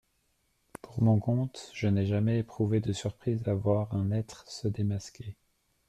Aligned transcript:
Pour 0.81 1.03
mon 1.03 1.19
compte, 1.19 1.69
je 1.75 1.87
n'ai 1.87 2.07
jamais 2.07 2.39
éprouvé 2.39 2.79
de 2.79 2.91
surprise 2.91 3.47
à 3.47 3.53
voir 3.53 3.93
un 3.93 4.09
être 4.09 4.49
se 4.49 4.67
démasquer. 4.67 5.35